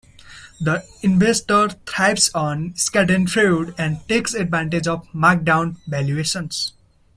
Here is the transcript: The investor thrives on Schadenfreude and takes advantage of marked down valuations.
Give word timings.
The 0.59 0.83
investor 1.03 1.69
thrives 1.85 2.31
on 2.33 2.71
Schadenfreude 2.73 3.75
and 3.77 3.99
takes 4.09 4.33
advantage 4.33 4.87
of 4.87 5.07
marked 5.13 5.45
down 5.45 5.77
valuations. 5.85 6.73